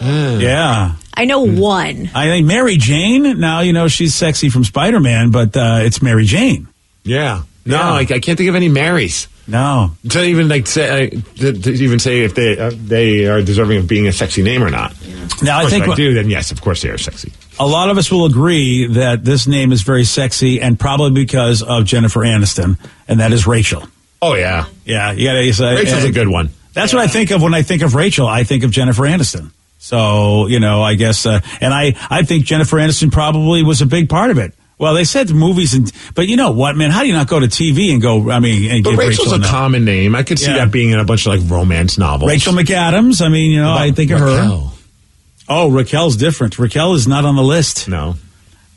[0.00, 0.92] Yeah.
[1.16, 1.56] I know Hmm.
[1.58, 2.10] one.
[2.14, 3.38] I think Mary Jane.
[3.38, 6.68] Now you know she's sexy from Spider Man, but uh, it's Mary Jane.
[7.04, 7.42] Yeah.
[7.66, 7.90] No, Yeah.
[7.92, 9.28] I, I can't think of any Marys.
[9.46, 13.78] No, To even like say, to, to even say if they uh, they are deserving
[13.78, 14.94] of being a sexy name or not.
[15.42, 17.32] now I think if I do, then yes, of course they are sexy.
[17.58, 21.62] a lot of us will agree that this name is very sexy, and probably because
[21.62, 23.82] of Jennifer Aniston, and that is Rachel.
[24.22, 26.48] Oh yeah, Yeah, you got to say Rachel's a good one.
[26.72, 28.26] That's what I think of when I think of Rachel.
[28.26, 29.50] I think of Jennifer Aniston.
[29.78, 33.86] So you know, I guess, uh, and I I think Jennifer Aniston probably was a
[33.86, 34.54] big part of it.
[34.78, 36.90] Well, they said movies and, but you know what, man?
[36.90, 38.30] How do you not go to TV and go?
[38.30, 40.14] I mean, and But give Rachel's Rachel a no- common name.
[40.16, 40.58] I could see Yeah.
[40.58, 42.28] that being in a bunch of like romance novels.
[42.30, 43.24] Rachel McAdams.
[43.24, 44.70] I mean, you know, I think of her.
[45.48, 46.58] Oh, Raquel's different.
[46.58, 47.86] Raquel is not on the list.
[47.88, 48.16] No.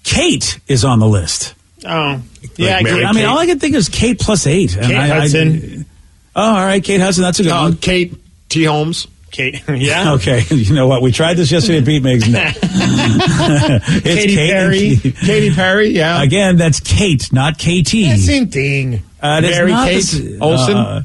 [0.04, 1.54] Kate is on the list.
[1.86, 2.22] Oh,
[2.58, 2.82] yeah.
[2.82, 4.76] Mary Kate- I mean, all I can think is Kate plus eight.
[4.76, 5.86] And Kate I- I- Hudson.
[6.36, 7.24] oh, all right, Kate Hudson.
[7.24, 7.78] That's a good Uh, one.
[7.78, 8.16] Kate
[8.50, 8.64] T.
[8.66, 9.08] Holmes.
[9.32, 9.62] Kate.
[9.70, 10.14] Yeah.
[10.18, 11.02] Okay, you know what?
[11.02, 12.28] We tried this yesterday at Beat Migs.
[12.32, 12.42] No.
[12.44, 14.96] it's Katy Kate Perry.
[14.98, 15.16] Kate.
[15.18, 15.90] Katy Perry.
[15.90, 16.22] Yeah.
[16.22, 17.94] Again, that's Kate, not KT.
[17.94, 19.02] Yeah, same thing.
[19.22, 20.78] Uh, Mary not Kate the s- Olsen?
[20.78, 21.04] Uh,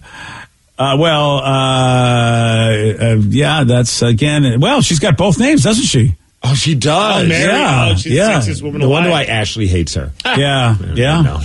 [0.79, 4.61] uh, well, uh, uh, yeah, that's again.
[4.61, 6.15] Well, she's got both names, doesn't she?
[6.45, 7.25] Oh, she does.
[7.25, 7.45] Oh, Mary.
[7.53, 8.41] yeah, Oh, she's yeah.
[8.41, 9.25] the sexiest woman No wonder why.
[9.25, 10.11] Ashley hates her.
[10.25, 11.39] Yeah, yeah.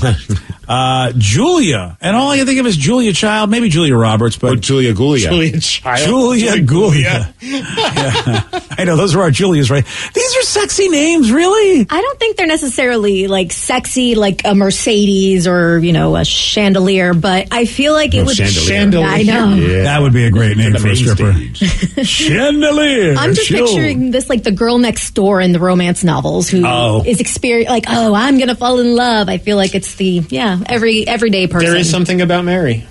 [0.67, 0.73] No.
[0.73, 4.39] Uh, Julia, and all I can think of is Julia Child, maybe Julia Roberts, or
[4.55, 5.29] but Julia Gulia.
[5.29, 6.07] Julia Child.
[6.07, 7.33] Julia Gulia.
[7.41, 8.61] Yeah.
[8.77, 9.85] I know those are our Julias, right?
[10.13, 11.87] These are sexy names, really.
[11.89, 17.13] I don't think they're necessarily like sexy, like a Mercedes or you know a chandelier,
[17.13, 18.35] but I feel like it No, would.
[18.37, 18.67] chandelier.
[18.67, 19.07] Chandelier.
[19.07, 19.55] I know.
[19.55, 19.83] Yeah.
[19.83, 21.33] That would be a great name for a stripper.
[22.03, 23.15] Chandelier.
[23.15, 23.65] I'm just Jill.
[23.67, 27.03] picturing this like the girl next door in the romance novels who is Oh.
[27.05, 29.29] experience like oh I'm gonna fall in love.
[29.29, 31.69] I feel like it's the yeah every everyday person.
[31.69, 32.85] There is something about Mary.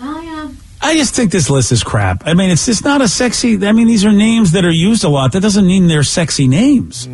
[0.00, 0.50] Oh yeah.
[0.80, 2.26] I just think this list is crap.
[2.26, 3.64] I mean, it's just not a sexy.
[3.66, 5.32] I mean, these are names that are used a lot.
[5.32, 7.06] That doesn't mean they're sexy names.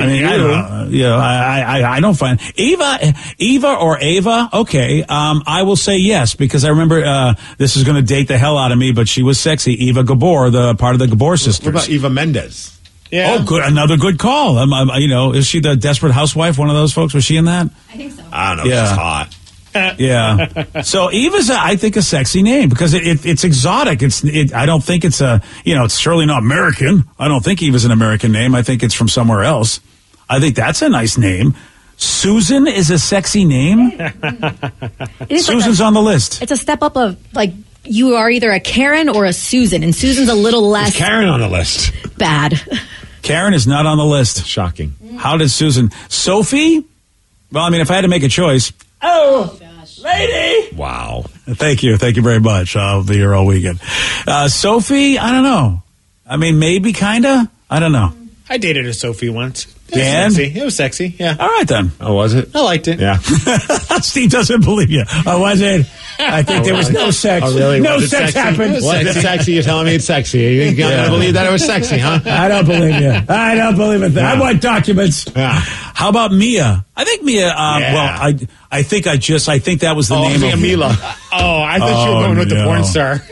[0.00, 0.88] I mean, I don't know.
[0.90, 4.50] You know, I, I, I don't find Eva, Eva or Ava.
[4.52, 8.28] Okay, um, I will say yes because I remember uh, this is going to date
[8.28, 9.86] the hell out of me, but she was sexy.
[9.86, 11.64] Eva Gabor, the part of the Gabor sisters.
[11.64, 12.80] What about Eva Mendes?
[13.14, 13.36] Yeah.
[13.38, 14.58] Oh, good, another good call.
[14.58, 16.58] Um, um, you know, is she the Desperate Housewife?
[16.58, 17.14] One of those folks?
[17.14, 17.66] Was she in that?
[17.90, 18.24] I think so.
[18.32, 18.72] I don't know.
[18.72, 18.88] Yeah.
[18.88, 19.36] She's hot.
[19.98, 20.82] Yeah.
[20.82, 24.02] so Eva's, a, I think, a sexy name because it, it, it's exotic.
[24.02, 27.04] It's, it, I don't think it's a, you know, it's surely not American.
[27.18, 28.54] I don't think Eva's an American name.
[28.54, 29.80] I think it's from somewhere else.
[30.28, 31.54] I think that's a nice name.
[31.96, 33.90] Susan is a sexy name.
[34.00, 36.42] It is like Susan's a, on the list.
[36.42, 37.52] it's a step up of like
[37.84, 41.28] you are either a Karen or a Susan, and Susan's a little less Is Karen
[41.28, 41.92] on the list?
[42.18, 42.60] bad.
[43.24, 44.46] Karen is not on the list.
[44.46, 44.94] Shocking.
[45.16, 45.90] How did Susan?
[46.08, 46.84] Sophie?
[47.50, 48.70] Well, I mean, if I had to make a choice.
[49.00, 49.58] Oh,
[49.98, 50.76] lady.
[50.76, 51.24] Wow.
[51.46, 51.96] Thank you.
[51.96, 52.76] Thank you very much.
[52.76, 53.80] I'll be here all weekend.
[54.26, 55.82] Uh, Sophie, I don't know.
[56.26, 57.48] I mean, maybe, kind of.
[57.70, 58.12] I don't know.
[58.48, 59.73] I dated a Sophie once.
[59.88, 60.30] It was Dan?
[60.30, 60.58] sexy.
[60.60, 61.14] It was sexy.
[61.18, 61.36] Yeah.
[61.38, 61.92] All right, then.
[62.00, 62.54] Oh, was it?
[62.56, 62.98] I liked it.
[63.00, 63.18] Yeah.
[64.00, 65.04] Steve doesn't believe you.
[65.26, 65.86] Oh, was it?
[66.18, 67.44] I think there was oh, no sex.
[67.46, 67.80] Oh, really?
[67.80, 68.38] No Was it sex sexy?
[68.38, 68.72] happened.
[68.84, 69.52] Was it sexy?
[69.52, 70.38] You're telling me it's sexy.
[70.40, 71.08] You can't Yeah.
[71.10, 72.20] believe that it was sexy, huh?
[72.24, 73.12] I don't believe you.
[73.28, 74.16] I don't believe it.
[74.18, 75.26] I want documents.
[75.34, 75.60] Yeah.
[75.94, 76.84] How about Mia?
[76.96, 77.48] I think Mia.
[77.54, 77.94] Um, Yeah.
[77.94, 78.38] Well, I
[78.70, 80.88] I think I just I think that was the Oh, name of Mila.
[81.32, 82.64] Oh, I thought you Oh, were going with the no.
[82.66, 83.22] porn star.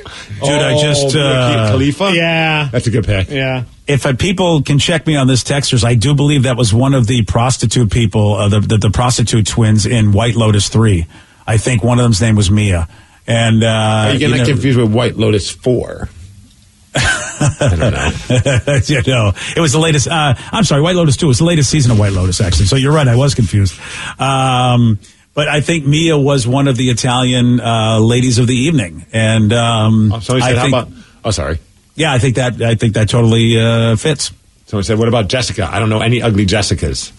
[0.40, 2.12] Dude, I just Oh, uh, Khalifa.
[2.14, 2.68] Yeah.
[2.72, 3.28] That's a good pick.
[3.30, 3.64] Yeah.
[3.86, 6.94] if uh, people can check me on this texters, I do believe that was one
[6.94, 11.06] of the prostitute people, uh, the, the the prostitute twins in White Lotus Three.
[11.46, 12.88] I think one of them's name was Mia.
[13.26, 16.08] And uh, Are you getting you know- confused with White Lotus 4?
[16.94, 18.76] I don't know.
[18.86, 20.08] you know, it was the latest.
[20.08, 22.66] Uh, I'm sorry, White Lotus 2 was the latest season of White Lotus, actually.
[22.66, 23.78] So you're right, I was confused.
[24.18, 24.98] Um,
[25.34, 29.52] but I think Mia was one of the Italian uh, ladies of the evening, and
[29.52, 30.88] um, Oh, somebody I said, how think, about...
[31.24, 31.58] Oh, sorry.
[31.94, 34.32] yeah, I think that I think that totally uh, fits.
[34.66, 35.68] Someone said, what about Jessica?
[35.70, 37.12] I don't know any ugly Jessicas.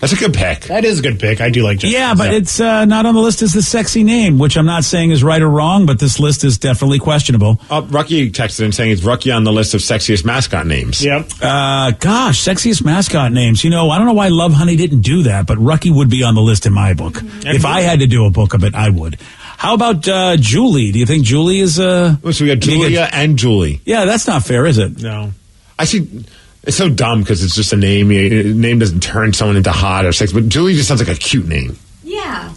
[0.00, 0.60] That's a good pick.
[0.62, 1.40] That is a good pick.
[1.40, 1.98] I do like Jessica.
[1.98, 4.84] Yeah, but it's uh, not on the list as the sexy name, which I'm not
[4.84, 7.60] saying is right or wrong, but this list is definitely questionable.
[7.68, 11.04] Uh, Rucky texted in saying it's Rucky on the list of sexiest mascot names.
[11.04, 11.30] Yep.
[11.42, 13.64] Uh, gosh, sexiest mascot names.
[13.64, 16.22] You know, I don't know why Love Honey didn't do that, but Rucky would be
[16.22, 17.20] on the list in my book.
[17.44, 19.18] If I had to do a book of it, I would.
[19.56, 20.92] How about uh, Julie?
[20.92, 23.80] Do you think Julie is uh Oh, So we got Julia and Julie.
[23.84, 25.02] Yeah, that's not fair, is it?
[25.02, 25.32] No.
[25.76, 26.24] I see.
[26.68, 28.10] It's so dumb because it's just a name.
[28.12, 31.18] A name doesn't turn someone into hot or sex, but Julie just sounds like a
[31.18, 31.76] cute name.
[32.04, 32.52] Yeah.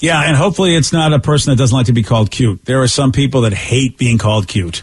[0.00, 2.64] Yeah, and hopefully it's not a person that doesn't like to be called cute.
[2.64, 4.82] There are some people that hate being called cute.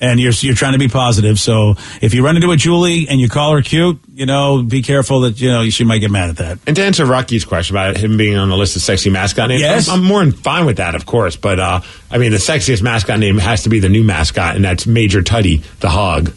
[0.00, 1.38] And you're you're trying to be positive.
[1.38, 4.82] So if you run into a Julie and you call her cute, you know, be
[4.82, 6.58] careful that you know she might get mad at that.
[6.66, 9.62] And to answer Rocky's question about him being on the list of sexy mascot names,
[9.62, 9.88] Yes.
[9.88, 11.36] I'm, I'm more than fine with that, of course.
[11.36, 14.64] But uh, I mean, the sexiest mascot name has to be the new mascot, and
[14.64, 16.32] that's Major Tuddy, the hog.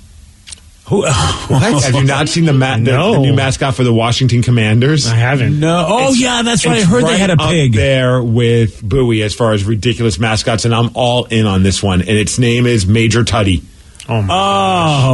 [0.89, 1.03] Who?
[1.49, 1.83] What?
[1.83, 3.13] Have you not seen the, ma- No.
[3.13, 5.07] the new mascot for the Washington Commanders?
[5.07, 5.59] I haven't.
[5.59, 5.85] No.
[5.87, 6.75] Oh It's- yeah, that's right.
[6.75, 7.73] I it's heard they had a right up pig.
[7.73, 12.01] there with Bowie as far as ridiculous mascots, and I'm all in on this one.
[12.01, 13.63] And its name is Major Tuddy.
[14.07, 14.27] Oh, my.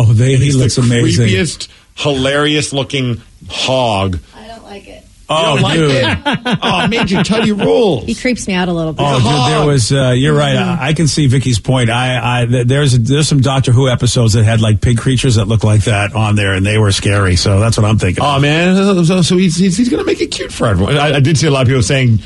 [0.08, 1.28] Oh, they, he He's looks the amazing.
[1.28, 4.20] creepiest, hilarious looking hog.
[4.36, 5.05] I don't like it.
[5.28, 5.92] Oh, don't like dude.
[5.92, 6.60] it?
[6.62, 8.06] oh, Major Tuddy rules.
[8.06, 9.04] He creeps me out a little bit.
[9.06, 9.92] Oh, dude, there was.
[9.92, 10.56] Uh, you're right.
[10.56, 11.90] I, I can see Vicky's point.
[11.90, 15.64] I, I there's there's some Doctor Who episodes that had like pig creatures that look
[15.64, 17.36] like that on there, and they were scary.
[17.36, 18.24] So that's what I'm thinking.
[18.24, 20.98] Oh man, so, so he's, he's, he's going to make it cute for everyone.
[20.98, 22.20] I, I did see a lot of people saying,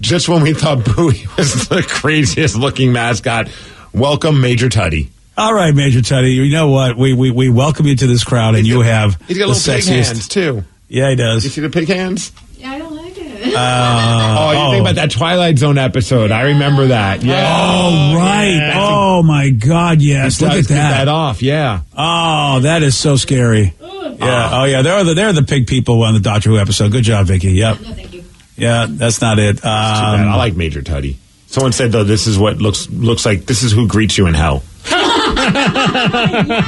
[0.00, 3.48] just when we thought Bowie was the craziest looking mascot,
[3.92, 5.08] welcome Major Tuddy.
[5.36, 6.36] All right, Major Tuddy.
[6.36, 6.96] You know what?
[6.96, 9.72] We we, we welcome you to this crowd, and you have He's got the little
[9.74, 10.06] pig sexiest.
[10.06, 10.62] hands too.
[10.86, 11.42] Yeah, he does.
[11.42, 12.30] You see the pig hands?
[12.64, 13.33] I don't like it.
[13.44, 16.30] Uh, oh, you think about that Twilight Zone episode?
[16.30, 17.22] I remember that.
[17.22, 17.44] Yeah.
[17.46, 18.72] Oh, right.
[18.74, 20.40] Oh, my God, yes.
[20.40, 20.90] Look at that.
[20.98, 21.42] that off.
[21.42, 21.82] Yeah.
[21.96, 23.74] Oh, that is so scary.
[23.80, 24.50] Yeah.
[24.52, 24.82] Oh, yeah.
[24.82, 26.92] They're the, they're the pig people on the Doctor Who episode.
[26.92, 27.52] Good job, Vicky.
[27.52, 27.80] Yep.
[27.80, 28.24] No, thank you.
[28.56, 29.56] Yeah, that's not it.
[29.56, 30.20] Too bad.
[30.20, 31.16] Um, I like Major Tuddy.
[31.48, 33.46] Someone said though, this is what looks looks like.
[33.46, 34.64] This is who greets you in hell.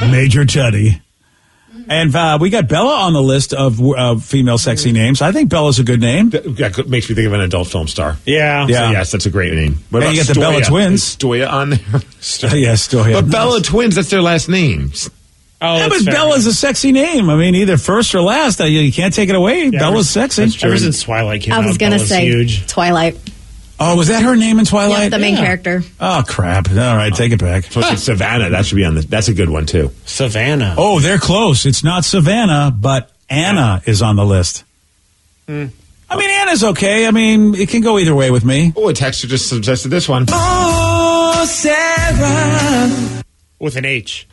[0.09, 1.01] Major Tuddy.
[1.89, 5.21] And uh, we got Bella on the list of uh, female sexy names.
[5.21, 6.29] I think Bella's a good name.
[6.31, 8.17] That that makes me think of an adult film star.
[8.25, 8.65] Yeah.
[8.65, 8.91] So, Yeah.
[8.91, 9.77] yes, that's a great name.
[9.89, 11.03] What And you about get the Bella twins.
[11.03, 12.57] Is Stoya on there.
[12.57, 13.21] yeah, still here.
[13.21, 15.09] But Bella twins, that's their last names.
[15.61, 16.13] Oh, Yeah, but fair.
[16.13, 17.29] Bella's a sexy name.
[17.29, 18.61] I mean, either first or last.
[18.61, 19.65] Uh, you, you can't take it away.
[19.65, 20.65] Yeah, Bella's ever- sexy.
[20.67, 22.67] Ever since Twilight came I was out, gonna say huge.
[22.67, 23.17] Twilight.
[23.79, 25.03] Oh, was that her name in Twilight?
[25.03, 25.41] Yep, the main Yeah.
[25.45, 25.83] character.
[25.99, 26.69] Oh crap!
[26.71, 27.65] All right, take it back.
[27.71, 28.49] So it's Savannah.
[28.49, 29.01] That should be on the.
[29.01, 29.91] That's a good one too.
[30.05, 30.73] Savannah.
[30.77, 31.65] Oh, they're close.
[31.65, 34.63] It's not Savannah, but Anna is on the list.
[35.47, 35.65] Hmm.
[36.09, 37.05] I mean, Anna's okay.
[37.05, 38.73] I mean, it can go either way with me.
[38.75, 40.25] Oh, a texter just suggested this one.
[40.31, 43.23] Oh, Sarah.
[43.59, 44.27] With an H.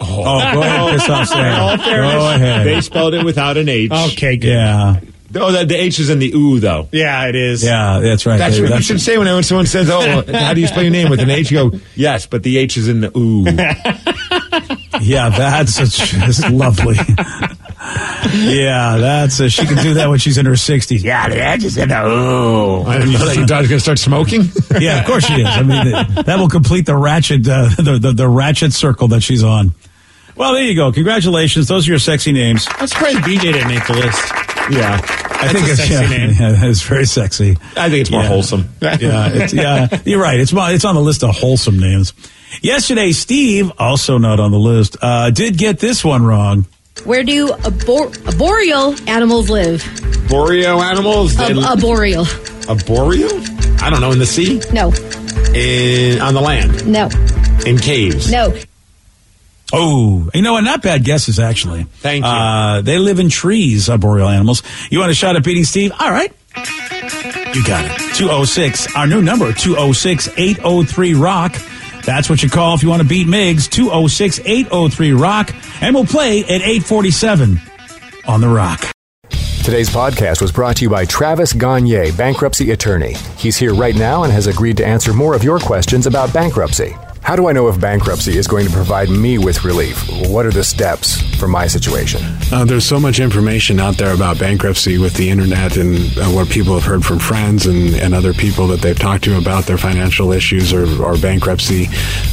[0.00, 1.76] Oh, go ahead, piss off Sarah.
[1.78, 2.66] Go ahead.
[2.66, 3.92] They spelled it without an H.
[3.92, 4.48] Okay, good.
[4.48, 5.00] Yeah,
[5.36, 6.88] Oh, the, the H is in the ooh though.
[6.92, 7.64] Yeah, it is.
[7.64, 8.38] yeah, that's right.
[8.38, 10.92] That's what you That's- should say when someone says, "Oh, how do you spell your
[10.92, 13.44] name with an H?" You go, "Yes, but the H is in the ooh."
[15.00, 16.94] Yeah, that's just lovely.
[18.32, 21.02] yeah, that's a, she can do that when she's in her sixties.
[21.04, 22.82] Yeah, the edge is in the ooh.
[22.82, 24.42] I didn't your daughter's going to start smoking.
[24.80, 25.46] Yeah, of course she is.
[25.46, 29.42] I mean, that, will complete the ratchet, uh, the, the the ratchet circle that she's
[29.42, 29.74] on.
[30.36, 30.90] Well, there you go.
[30.90, 31.68] Congratulations.
[31.68, 32.66] Those are your sexy names.
[32.70, 34.32] I'm surprised BJ didn't make the list.
[34.70, 35.00] yeah,
[35.44, 36.30] I think a it's sexy yeah, name.
[36.38, 37.56] yeah, it's very sexy.
[37.76, 38.28] I think it's more Yeah.
[38.28, 38.68] wholesome.
[38.82, 40.38] Yeah, it's, yeah, you're right.
[40.40, 42.12] It's it's on the list of wholesome names.
[42.62, 46.66] Yesterday, Steve, also not on the list, uh, did get this one wrong.
[47.04, 49.82] Where do arbor- arboreal animals live?
[50.28, 51.36] Boreal animals.
[51.38, 52.26] Ab- They- arboreal.
[52.68, 53.40] arboreal?
[53.82, 54.12] I don't know.
[54.12, 54.92] In the sea, No,
[55.54, 57.08] in on the land, no,
[57.66, 58.30] in caves.
[58.30, 58.54] no.
[59.76, 60.64] Oh, you know what?
[60.64, 61.84] Not bad guesses, actually.
[61.84, 62.30] Thank you.
[62.30, 64.62] Uh, they live in trees, arboreal animals.
[64.90, 65.92] You want a shot at beating Steve?
[65.98, 66.32] All right.
[67.54, 68.14] You got it.
[68.16, 71.56] 206, our new number, 206 803 Rock.
[72.04, 75.54] That's what you call if you want to beat Migs, 206 803 Rock.
[75.80, 77.60] And we'll play at 847
[78.26, 78.94] on The Rock.
[79.64, 83.14] Today's podcast was brought to you by Travis Gagne, bankruptcy attorney.
[83.38, 86.94] He's here right now and has agreed to answer more of your questions about bankruptcy.
[87.24, 90.06] How do I know if bankruptcy is going to provide me with relief?
[90.28, 92.22] What are the steps for my situation?
[92.50, 96.48] Uh, there's so much information out there about bankruptcy with the internet and uh, what
[96.48, 99.76] people have heard from friends and, and other people that they've talked to about their
[99.76, 101.86] financial issues or, or bankruptcy.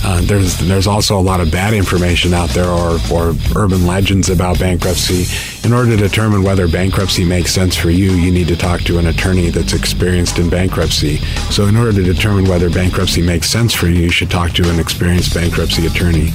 [0.05, 4.29] Uh, there's there's also a lot of bad information out there or, or urban legends
[4.29, 5.25] about bankruptcy.
[5.67, 8.97] In order to determine whether bankruptcy makes sense for you, you need to talk to
[8.97, 11.17] an attorney that's experienced in bankruptcy.
[11.51, 14.69] So in order to determine whether bankruptcy makes sense for you, you should talk to
[14.69, 16.31] an experienced bankruptcy attorney.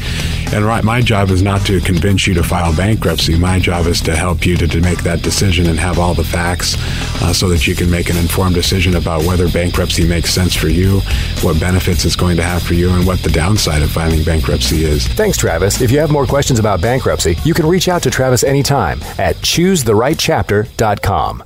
[0.55, 3.39] And right, my job is not to convince you to file bankruptcy.
[3.39, 6.25] My job is to help you to, to make that decision and have all the
[6.25, 6.77] facts
[7.23, 10.69] uh, so that you can make an informed decision about whether bankruptcy makes sense for
[10.69, 11.01] you,
[11.43, 14.85] what benefits it's going to have for you, and what the downside of filing bankruptcy
[14.85, 15.07] is.
[15.09, 15.81] Thanks, Travis.
[15.81, 19.37] If you have more questions about bankruptcy, you can reach out to Travis anytime at
[19.37, 21.45] choosetherightchapter.com.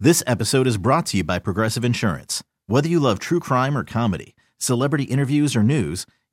[0.00, 2.42] This episode is brought to you by Progressive Insurance.
[2.66, 6.04] Whether you love true crime or comedy, celebrity interviews or news,